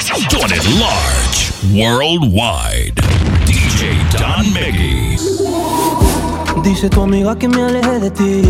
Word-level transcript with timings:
Doing 0.00 0.52
it 0.52 0.64
large, 0.78 1.50
worldwide. 1.74 2.94
DJ 3.44 3.98
Don 4.16 4.46
Miggy. 4.54 5.16
Dice 6.62 6.88
tu 6.88 7.02
amiga 7.02 7.36
que 7.36 7.48
me 7.48 7.60
aleje 7.64 7.98
de 7.98 8.10
ti. 8.12 8.42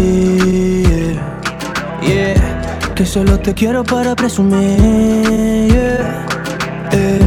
Yeah. 2.07 2.93
Que 2.95 3.07
solo 3.07 3.39
te 3.39 3.55
quiero 3.55 3.83
para 3.85 4.15
presumir. 4.15 5.73
Yeah. 5.73 6.27
Eh, 6.93 7.21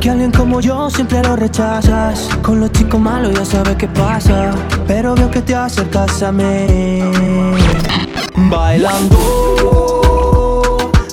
Que 0.00 0.10
alguien 0.10 0.32
como 0.32 0.60
yo 0.60 0.90
siempre 0.90 1.22
lo 1.22 1.36
rechazas. 1.36 2.28
Con 2.42 2.58
los 2.58 2.72
chicos 2.72 3.00
malos 3.00 3.32
ya 3.32 3.44
sabes 3.44 3.76
qué 3.76 3.86
pasa. 3.86 4.50
Pero 4.88 5.14
veo 5.14 5.30
que 5.30 5.40
te 5.40 5.54
acercas 5.54 6.20
a 6.24 6.32
mí. 6.32 7.00
Bailando. 8.50 9.18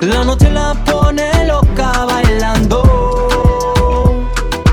La 0.01 0.23
noche 0.23 0.49
la 0.49 0.73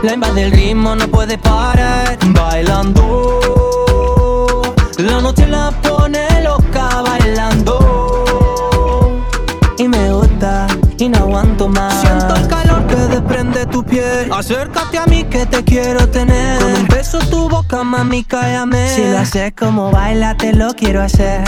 La 0.07 0.15
invade 0.15 0.45
el 0.45 0.53
ritmo, 0.53 0.95
no 0.95 1.09
puede 1.09 1.37
parar 1.37 2.17
bailando. 2.27 3.41
La 4.99 5.21
noche 5.21 5.49
la 5.49 5.73
pone 5.83 6.25
loca 6.45 7.03
bailando. 7.03 7.75
Y 9.79 9.89
me 9.89 10.13
gusta 10.13 10.69
y 10.99 11.09
no 11.09 11.19
aguanto 11.19 11.69
más. 11.69 12.01
Siento 12.03 12.37
el 12.37 12.47
calor 12.47 12.87
que 12.87 12.95
desprende 12.95 13.67
tu 13.67 13.83
piel. 13.83 14.33
Acércate 14.33 14.97
a 14.97 15.07
mí 15.07 15.25
que 15.25 15.45
te 15.45 15.65
quiero 15.65 16.09
tener. 16.09 16.61
Con 16.61 16.73
un 16.73 16.87
beso 16.87 17.19
tu 17.29 17.49
boca, 17.49 17.83
mami, 17.83 18.23
cállame. 18.23 18.89
Si 18.95 19.03
lo 19.03 19.19
haces 19.19 19.55
como 19.59 19.91
baila, 19.91 20.37
te 20.37 20.53
lo 20.53 20.73
quiero 20.75 21.03
hacer. 21.03 21.43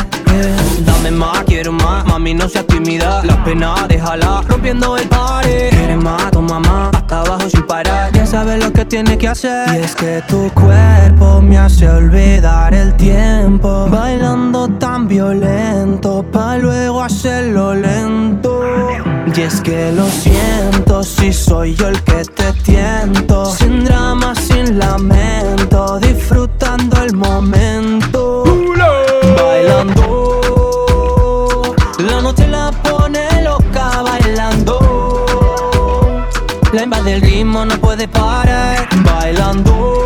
Dame 0.84 1.10
más, 1.10 1.44
quiero 1.44 1.72
más, 1.72 2.04
mami, 2.06 2.34
no 2.34 2.48
seas 2.48 2.66
tímida. 2.66 3.22
La 3.24 3.42
pena, 3.44 3.74
déjala, 3.88 4.42
rompiendo 4.48 4.96
el 4.96 5.08
party. 5.08 5.48
Quieres 5.70 6.02
más, 6.02 6.30
toma 6.30 6.58
más, 6.60 6.94
hasta 6.94 7.20
abajo 7.20 7.48
sin 7.50 7.62
parar. 7.62 8.12
Ya 8.12 8.26
sabes 8.26 8.62
lo 8.64 8.72
que 8.72 8.84
tienes 8.84 9.16
que 9.16 9.28
hacer. 9.28 9.68
Y 9.74 9.84
es 9.84 9.94
que 9.94 10.22
tu 10.28 10.50
cuerpo 10.52 11.40
me 11.40 11.58
hace 11.58 11.88
olvidar 11.88 12.74
el 12.74 12.94
tiempo. 12.94 13.88
Bailando 13.90 14.68
tan 14.78 15.08
violento, 15.08 16.24
pa' 16.32 16.58
luego 16.58 17.02
hacerlo 17.02 17.74
lento. 17.74 18.62
Y 19.34 19.40
es 19.40 19.60
que 19.60 19.92
lo 19.92 20.06
siento, 20.08 21.02
si 21.04 21.32
soy 21.32 21.74
yo 21.74 21.88
el 21.88 22.02
que 22.02 22.24
te 22.24 22.52
tiento. 22.64 23.44
Sin 23.46 23.84
drama, 23.84 24.34
sin 24.34 24.78
lamento, 24.78 26.00
disfrutando 26.00 27.02
el 27.02 27.14
momento. 27.14 27.97
La 37.08 37.14
invade 37.14 37.14
el 37.14 37.22
ritmo, 37.22 37.64
no 37.64 37.74
puede 37.78 38.06
parar. 38.06 38.86
Bailando, 39.02 40.02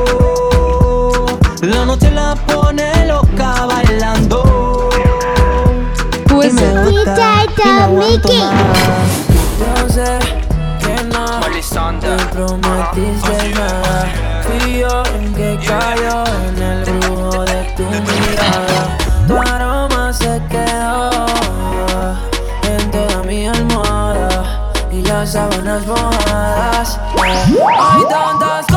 la 1.63 1.85
noche 1.85 2.13
la 2.13 2.37
pone 2.47 3.07
loca 3.07 3.67
bailando. 3.67 4.89
Pues 6.29 6.55
me 6.55 6.85
gusta, 6.85 7.45
y 7.45 7.49
no 7.67 7.83
aguanto 7.83 8.29
Mickey. 8.29 8.39
más. 8.39 8.55
Yo 9.59 9.89
sé 9.89 10.19
que 10.79 10.95
no 11.05 11.41
te 11.99 12.17
prometiste 12.31 13.37
nada. 13.55 13.99
Fui 14.45 14.79
yo 14.79 15.03
que 15.35 15.59
cayó 15.67 16.25
en 16.49 16.63
el 16.63 16.92
y 25.23 25.25
las 25.25 25.33
sábanas 25.33 25.87
mojadas. 25.87 26.99
Hay 27.23 28.03
tantas 28.09 28.72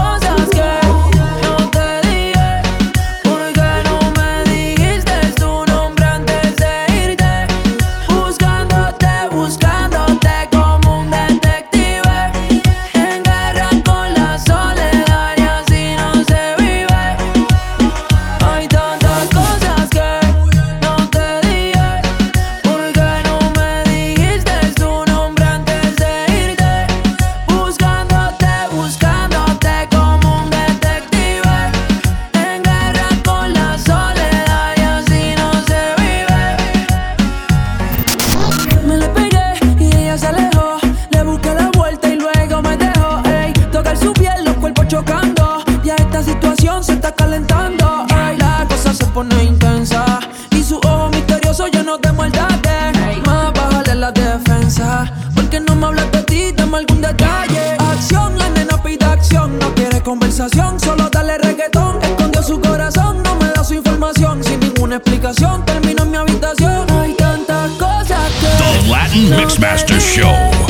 Mixmaster 69.16 69.98
Show. 70.02 70.65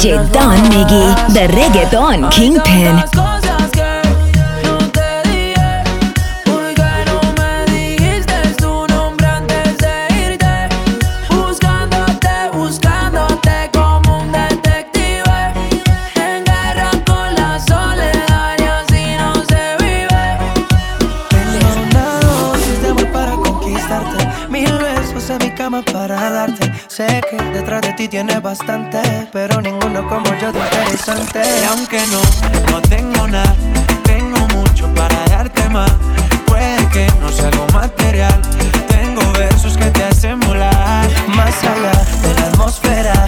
Vive 0.00 0.16
Tengo 21.28 21.82
una 21.82 22.20
dosis 22.20 22.82
de 22.82 22.88
amor 22.88 23.12
para 23.12 23.32
conquistarte. 23.32 24.48
Mil 24.48 24.72
besos 24.78 25.28
en 25.28 25.38
mi 25.38 25.54
cama 25.54 25.82
para 25.82 26.30
darte. 26.30 26.72
Sé 26.88 27.20
que 27.28 27.36
detrás 27.52 27.82
de 27.82 27.92
ti 27.92 28.08
tienes 28.08 28.40
bastante 28.40 29.19
como 30.10 30.26
yo 30.38 30.52
de 30.52 30.58
interesante 30.58 31.40
Y 31.62 31.64
aunque 31.64 32.00
no, 32.08 32.20
no 32.72 32.82
tengo 32.82 33.28
nada, 33.28 33.54
tengo 34.04 34.40
mucho 34.48 34.92
para 34.94 35.16
darte 35.28 35.68
más. 35.70 35.92
Puede 36.46 36.84
que 36.88 37.06
no 37.20 37.30
sea 37.30 37.46
algo 37.46 37.66
material, 37.72 38.42
tengo 38.88 39.22
versos 39.32 39.76
que 39.76 39.86
te 39.86 40.02
hacen 40.02 40.40
volar. 40.40 41.08
Más 41.28 41.54
allá 41.62 41.92
de 42.22 42.34
la 42.34 42.46
atmósfera 42.48 43.26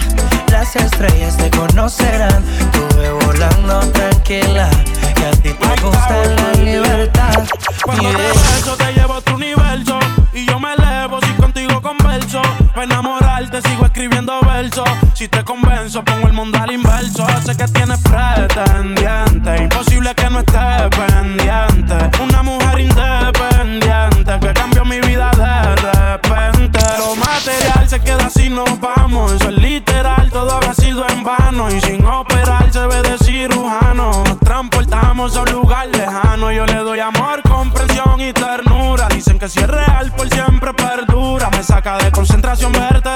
Las 0.51 0.75
estrellas 0.75 1.37
te 1.37 1.49
conocerán 1.49 2.43
Tuve 2.71 3.11
volando 3.25 3.79
tranquila 3.91 4.69
Que 5.15 5.25
a 5.25 5.31
ti 5.31 5.53
te 5.53 5.81
gusta 5.81 6.25
la 6.35 6.53
libertad 6.61 7.43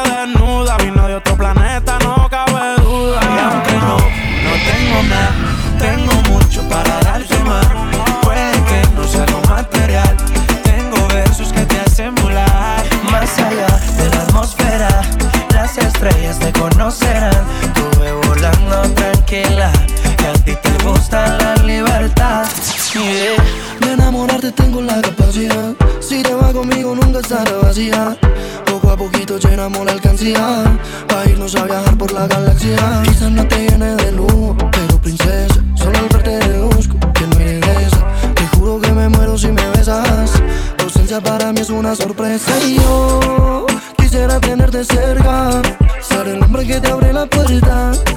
nada, 0.05 0.37
put 47.38 47.51
it 47.51 47.62
down. 47.62 48.16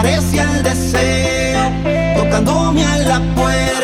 aparece 0.00 0.38
el 0.40 0.62
deseo, 0.62 1.60
tocándome 2.16 2.82
a 2.84 2.96
la 2.98 3.20
puerta. 3.34 3.79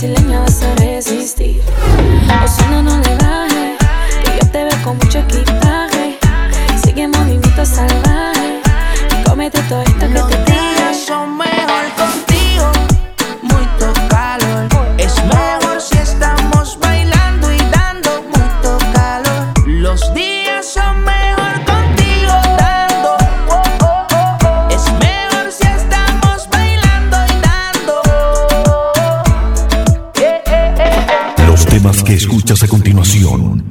Brasileña 0.00 0.40
vas 0.40 0.62
a 0.62 0.74
resistir. 0.76 1.60
O 2.44 2.48
suena 2.48 2.82
no 2.82 2.98
le 3.00 3.16
baje, 3.16 3.76
que 4.24 4.38
yo 4.40 4.50
te 4.50 4.64
veo 4.64 4.82
con 4.84 4.96
mucho 4.96 5.18
equipaje. 5.18 6.18
Sigue 6.84 7.08
movimiento 7.08 7.66
salvaje, 7.66 8.60
cómete 9.26 9.60
todo 9.62 9.82
esto 9.82 10.06
que 10.28 10.36
te 10.36 10.52
días 10.52 10.67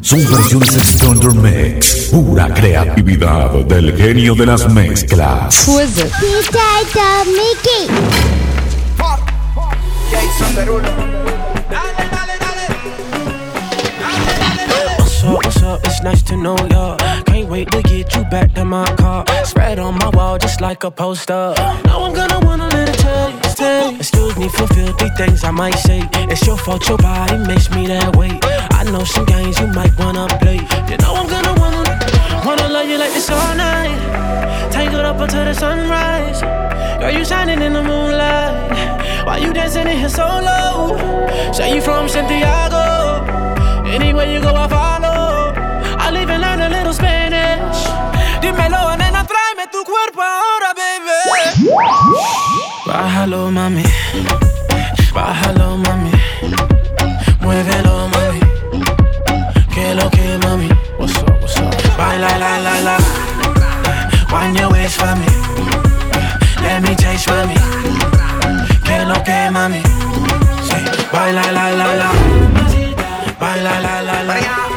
son 0.08 0.26
versiones 0.32 0.96
Thunder 1.02 1.34
Mix, 1.34 2.08
pura 2.12 2.48
creatividad 2.54 3.52
del 3.66 3.94
genio 3.98 4.36
de 4.36 4.46
las 4.46 4.66
mezclas. 4.70 5.68
Who 5.68 5.80
is 5.82 5.98
it? 5.98 6.10
DJ 6.14 6.58
Dub 6.94 7.28
Mickey. 7.28 7.88
Jason 10.10 10.56
Derulo. 10.56 10.88
What's 14.94 15.24
up, 15.26 15.44
what's 15.44 15.64
up? 15.64 15.84
It's 15.84 16.02
nice 16.02 16.24
to 16.24 16.38
know 16.38 16.56
ya. 16.72 16.96
Can't 17.26 17.50
wait 17.50 17.70
to 17.72 17.82
get 17.82 18.16
you 18.16 18.24
back 18.32 18.54
to 18.54 18.64
my 18.64 18.86
car. 18.96 19.26
Spread 19.44 19.78
on 19.78 19.96
my 19.96 20.10
wall 20.14 20.38
just 20.38 20.62
like 20.62 20.86
a 20.86 20.92
poster. 20.92 21.54
Now 21.84 22.06
I'm 22.06 22.14
gonna 22.14 22.40
wanna 22.46 22.70
let 22.70 22.88
it 22.88 22.98
tell 23.00 23.30
you, 23.30 23.47
you. 23.60 23.96
Excuse 23.98 24.38
me 24.38 24.50
for 24.50 24.68
filthy 24.68 25.10
things 25.18 25.44
I 25.44 25.52
might 25.52 25.76
say. 25.76 26.08
It's 26.30 26.46
your 26.46 26.58
fault, 26.58 26.88
your 26.88 26.98
body 26.98 27.38
makes 27.48 27.70
me 27.72 27.88
that 27.88 28.16
way. 28.16 28.40
I 28.72 28.84
know 28.92 29.04
some 29.04 29.26
games 29.26 29.60
you 29.60 29.68
might 29.68 29.98
wanna 29.98 30.28
play. 30.40 30.60
You 30.90 30.98
know 30.98 31.14
I'm 31.16 31.28
gonna 31.28 31.54
wanna, 31.60 31.84
wanna 32.46 32.68
love 32.70 32.88
you 32.88 32.98
like 32.98 33.14
this 33.14 33.30
all 33.30 33.56
night. 33.56 33.98
Tangled 34.72 35.06
up 35.06 35.20
until 35.20 35.46
the 35.46 35.54
sunrise. 35.54 36.42
Girl, 37.00 37.12
you 37.12 37.26
shining 37.26 37.62
in 37.62 37.74
the 37.74 37.84
moonlight. 37.84 39.26
Why 39.26 39.38
you 39.38 39.54
dancing 39.54 39.88
in 39.88 39.98
here 39.98 40.10
so 40.10 40.26
low? 40.26 40.98
Say 41.54 41.76
you 41.76 41.82
from 41.82 42.08
Santiago. 42.10 43.26
Anywhere 43.86 44.28
you 44.32 44.40
go, 44.42 44.54
I 44.54 44.68
follow. 44.68 45.54
I'll 45.98 46.18
even 46.18 46.42
learn 46.42 46.62
a 46.62 46.70
little 46.70 46.94
Spanish. 46.94 47.80
Dímelo, 48.42 48.96
nena, 48.98 49.26
tráeme 49.26 49.68
tu 49.72 49.84
cuerpo 49.84 50.22
ahora, 50.22 50.74
baby. 50.76 51.18
Bájalo, 52.88 53.51
mami. 53.51 53.84
Bájalo, 55.13 55.77
mami. 55.77 56.12
Muévelo, 57.41 58.08
mami. 58.13 58.39
Que 59.74 59.94
lo 59.94 60.10
que, 60.10 60.38
mami. 60.44 60.70
What's 60.98 61.17
up, 61.17 61.41
what's 61.41 61.58
up? 61.58 61.98
Baila, 61.98 62.38
la, 62.39 62.58
la, 62.60 62.79
la. 62.88 62.98
Wind 64.32 64.58
your 64.58 64.72
waist 64.72 64.98
for 65.00 65.13
me. 65.17 65.27
Let 66.63 66.82
me 66.82 66.96
taste, 66.96 67.27
mami. 67.27 67.56
Que 68.86 69.06
lo 69.06 69.22
que, 69.22 69.50
mami. 69.51 69.82
Sí. 70.63 70.79
Baila, 71.12 71.51
la, 71.51 71.70
la, 71.72 71.94
la. 71.94 72.12
Baila, 73.38 73.82
la, 73.82 74.01
la, 74.01 74.24
la. 74.24 74.76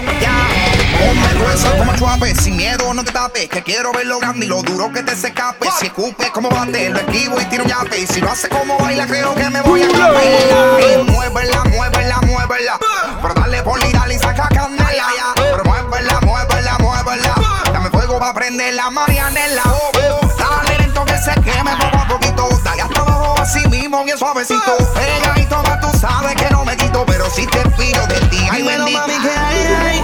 Gruesa 1.40 1.76
como 1.78 1.94
chuape, 1.96 2.34
sin 2.34 2.56
miedo 2.56 2.92
no 2.92 3.02
te 3.02 3.12
tapes 3.12 3.48
Que 3.48 3.62
quiero 3.62 3.92
ver 3.92 4.06
lo 4.06 4.18
grande 4.18 4.46
y 4.46 4.48
lo 4.48 4.62
duro 4.62 4.92
que 4.92 5.02
te 5.02 5.16
se 5.16 5.28
escape. 5.28 5.68
Si 5.78 5.86
escupe 5.86 6.30
como 6.32 6.50
bate, 6.50 6.90
lo 6.90 6.98
esquivo 7.00 7.40
y 7.40 7.44
tiro 7.46 7.64
un 7.64 7.70
yape 7.70 8.00
Y 8.00 8.06
si 8.06 8.20
lo 8.20 8.30
hace 8.30 8.48
como 8.48 8.78
baila, 8.78 9.06
creo 9.06 9.34
que 9.34 9.48
me 9.50 9.60
voy 9.62 9.82
a 9.82 9.86
escapar 9.86 11.00
muévela, 11.06 11.64
muévela, 11.64 12.20
muévela. 12.22 12.78
Pero 13.22 13.34
dale 13.34 13.62
por 13.62 13.84
y 13.84 13.92
dale 13.92 14.14
y 14.14 14.18
saca 14.18 14.48
candela. 14.48 14.90
Ya 15.16 15.34
Pero 15.34 15.64
muévela, 15.64 16.20
muévela, 16.20 16.78
muévela 16.78 17.69
Fuego 18.10 18.18
pa' 18.18 18.34
prender 18.34 18.74
la 18.74 18.90
marianela 18.90 19.62
oh, 19.66 19.92
oh. 19.94 20.28
Dale 20.36 20.78
lento 20.78 21.04
que 21.04 21.16
se 21.16 21.32
queme 21.42 21.70
poco 21.76 21.96
a 21.96 22.08
poquito 22.08 22.48
Dale 22.64 22.82
hasta 22.82 23.00
abajo 23.02 23.36
así 23.38 23.68
mismo 23.68 24.02
bien 24.02 24.18
suavecito 24.18 24.76
Pegadito 24.94 25.62
más 25.62 25.80
tú 25.80 25.96
sabes 25.96 26.34
que 26.34 26.50
no 26.50 26.64
me 26.64 26.76
quito 26.76 27.04
Pero 27.06 27.30
si 27.30 27.46
te 27.46 27.60
pido 27.70 28.04
de 28.08 28.18
ti, 28.26 28.48
ay 28.50 28.64
bendita 28.64 29.06
mami, 29.06 29.14
que 29.22 29.30
hay, 29.30 29.74
hay. 29.76 30.02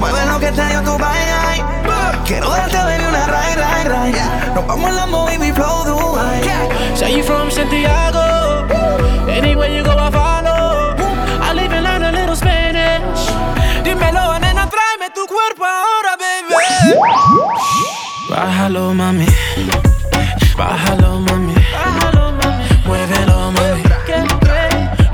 Mueve 0.00 0.24
lo 0.24 0.40
que 0.40 0.52
te 0.52 0.66
dio 0.68 0.82
tu 0.84 0.96
bye, 0.96 2.24
Quiero 2.24 2.48
darte, 2.48 2.78
baby, 2.78 3.04
una 3.04 3.26
ride, 3.26 3.56
ride, 3.56 3.88
ride. 3.90 4.54
Nos 4.54 4.66
vamos 4.66 4.88
en 4.88 4.96
la 4.96 5.04
baby, 5.04 5.52
flow 5.52 5.84
Dubai. 5.84 6.96
Say 6.96 7.14
you 7.14 7.22
from 7.22 7.50
Santiago. 7.50 8.66
Anywhere 9.28 9.68
you 9.68 9.84
go, 9.84 9.90
I 9.90 10.13
Bájalo, 18.64 18.94
mami. 18.94 19.26
Bájalo, 20.56 21.20
mami. 21.20 21.52
Bájalo, 21.52 22.32
mami. 22.32 22.64
Muévelo, 22.86 23.52
mami. 23.52 23.82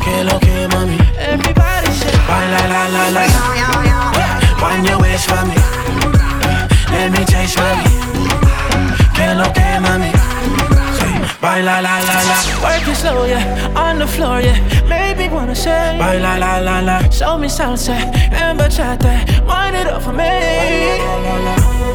Que 0.04 0.22
lo 0.22 0.38
que, 0.38 0.68
mami. 0.68 0.96
Everybody 1.18 1.90
say. 1.98 2.14
Baila, 2.28 2.62
la, 2.70 2.82
la, 2.94 3.10
la. 3.10 3.22
Wind 4.62 4.86
your 4.86 5.00
waist 5.00 5.26
for 5.26 5.44
me. 5.46 5.56
Let 6.92 7.10
me 7.10 7.24
taste, 7.24 7.58
mami. 7.58 7.90
Que 9.14 9.34
lo 9.34 9.52
que, 9.52 9.80
mami. 9.80 10.12
Baila 11.42 11.80
la 11.82 11.98
la 11.98 12.22
la, 12.28 12.36
work 12.62 12.86
it 12.86 12.94
slow 12.94 13.24
yeah, 13.24 13.72
on 13.74 13.98
the 13.98 14.06
floor 14.06 14.40
yeah, 14.42 14.58
maybe 14.86 15.26
wanna 15.28 15.54
say. 15.56 15.96
Baila 15.98 16.38
la 16.38 16.58
la 16.58 16.80
la, 16.80 17.08
show 17.08 17.38
me 17.38 17.48
salsa 17.48 17.96
and 18.30 18.60
bachata, 18.60 19.24
wind 19.46 19.74
it 19.74 19.86
up 19.88 20.02
for 20.02 20.12
me. 20.12 20.28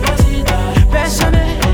Bésame, 0.02 0.75
passionate 0.96 1.65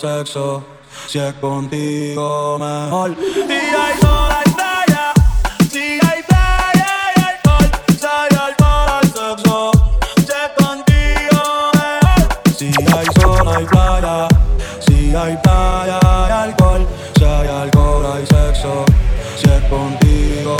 sexo. 0.00 0.64
Si 1.06 1.18
es 1.18 1.34
contigo, 1.34 2.58
mejor. 2.58 3.14
Si 3.34 3.52
hay 3.52 4.00
sol, 4.00 4.30
hay 4.32 4.52
playa. 4.54 5.12
Si 5.70 5.78
hay 5.78 6.22
playa, 6.22 6.86
hay 7.04 7.22
alcohol. 7.28 7.70
Si 7.98 8.06
hay 8.06 8.30
alcohol, 8.46 8.88
hay 8.96 9.06
sexo. 9.08 9.70
Si 10.16 10.32
es 10.32 10.50
contigo, 10.56 11.42
mejor. 11.74 12.22
Si 12.56 12.66
hay 12.96 13.06
sol, 13.20 13.48
hay 13.48 13.64
playa. 13.66 14.28
Si 14.86 15.14
hay 15.14 15.36
playa, 15.42 15.98
hay 16.02 16.32
alcohol. 16.48 16.86
Si 17.16 17.24
hay 17.24 17.48
alcohol, 17.48 18.06
hay 18.14 18.26
sexo. 18.26 18.84
Si 19.36 19.50
es 19.50 19.62
contigo, 19.64 20.56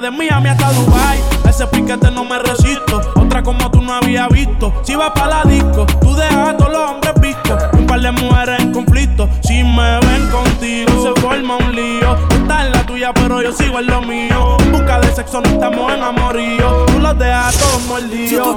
de 0.00 0.10
Miami 0.10 0.48
hasta 0.48 0.72
Dubai. 0.72 1.18
ese 1.48 1.66
piquete 1.66 2.10
no 2.10 2.24
me 2.24 2.38
resisto. 2.38 3.00
Otra 3.16 3.42
como 3.42 3.70
tú 3.70 3.82
no 3.82 3.92
había 3.92 4.28
visto. 4.28 4.72
Si 4.82 4.94
vas 4.94 5.10
para 5.10 5.44
la 5.44 5.50
disco, 5.50 5.84
tú 6.00 6.14
dejas 6.14 6.50
a 6.50 6.56
todos 6.56 6.72
los 6.72 6.90
hombres 6.90 7.12
vistos. 7.20 7.62
Un 7.72 7.86
par 7.86 8.00
de 8.00 8.12
mujeres 8.12 8.60
en 8.60 8.72
conflicto. 8.72 9.28
Si 9.42 9.64
me 9.64 9.98
ven 10.00 10.28
contigo, 10.30 10.90
se 11.02 11.20
forma 11.20 11.56
un 11.56 11.74
lío. 11.74 12.16
Estás 12.30 12.66
en 12.66 12.72
la 12.72 12.86
tuya, 12.86 13.12
pero 13.12 13.42
yo 13.42 13.52
sigo 13.52 13.78
en 13.80 13.86
lo 13.86 14.00
mío. 14.02 14.56
En 14.60 14.72
busca 14.72 15.00
de 15.00 15.12
sexo 15.12 15.40
no 15.40 15.50
estamos 15.50 15.92
en 15.92 16.02
amorío. 16.02 16.86
Tú 16.86 16.98
los 17.00 17.18
dejas 17.18 17.54
a 17.54 17.58
todos 17.58 17.82
mordidos. 17.86 18.56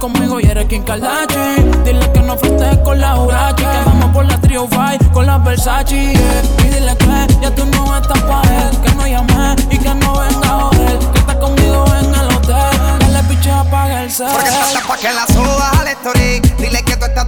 conmigo 0.00 0.40
y 0.40 0.46
eres 0.46 0.66
quien 0.66 0.82
Kardashian. 0.82 1.84
Dile 1.84 2.10
que 2.12 2.20
no 2.22 2.36
fuiste 2.36 2.82
con 2.82 2.98
la 3.00 3.20
Urachi. 3.20 3.62
Que 3.62 3.84
vamos 3.86 4.10
por 4.12 4.24
la 4.24 4.40
Trio 4.40 4.66
Fight 4.66 5.12
con 5.12 5.26
la 5.26 5.38
Versace. 5.38 5.94
Y 5.94 6.68
dile 6.68 6.96
que 6.96 7.40
ya 7.40 7.54
tú 7.54 7.64
no 7.66 7.96
estás 7.96 8.20
pa' 8.22 8.42
él. 8.42 8.76
Que 8.82 8.94
no 8.94 9.06
llame 9.06 9.56
y 9.70 9.78
que 9.78 9.94
no 9.94 10.18
venga 10.18 10.48
a 10.48 10.60
joder. 10.62 10.98
Que 11.12 11.18
estás 11.18 11.36
conmigo 11.36 11.84
en 12.00 12.14
el 12.14 12.34
hotel. 12.34 12.78
Dale 13.00 13.22
piche 13.28 13.50
apaga 13.50 14.02
el 14.02 14.10
cel. 14.10 14.26
Estás 14.28 14.82
pa' 14.88 14.96
que 14.96 15.12
la 15.12 15.26
suba 15.26 15.70
al. 15.78 15.90
Dile 16.58 16.82
que 16.82 16.96
tu 16.96 17.04
estatura, 17.04 17.19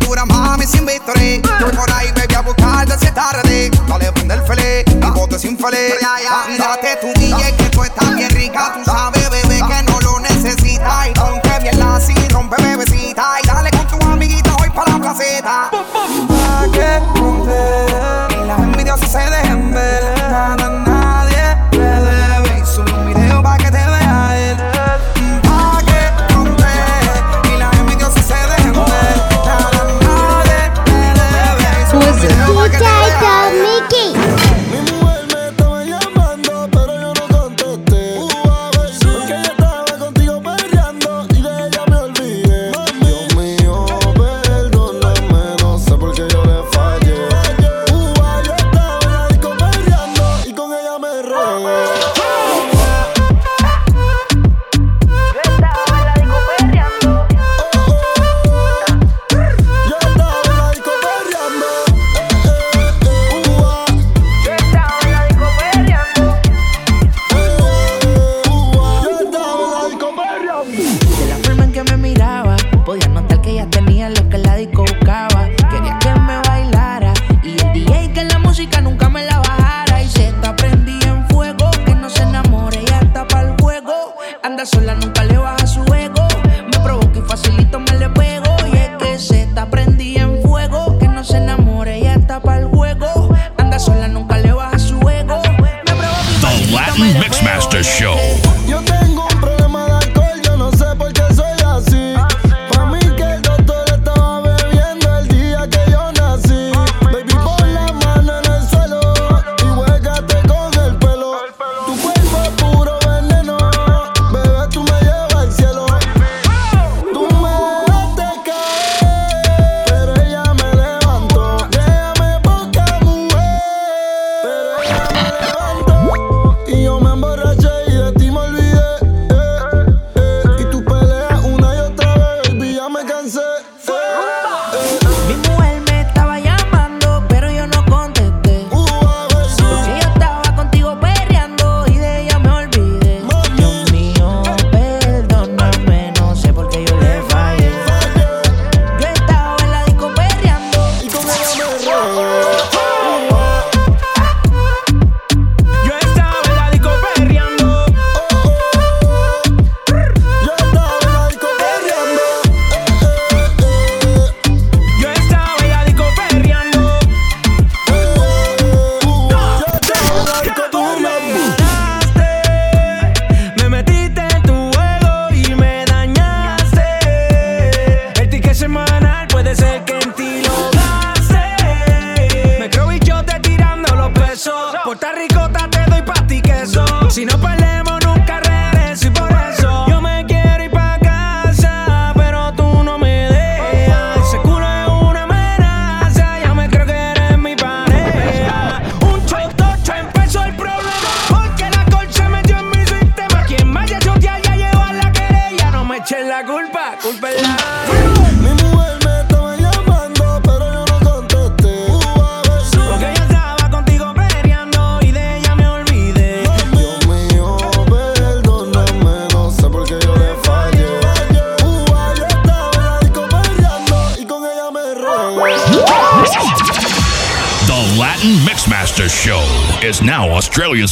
is 97.75 98.52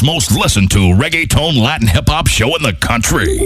most 0.03 0.33
listened 0.33 0.71
to 0.71 0.79
reggaeton 0.79 1.61
Latin 1.61 1.89
hip 1.89 2.09
hop 2.09 2.27
show 2.27 2.55
in 2.57 2.63
the 2.63 2.73
country. 2.73 3.39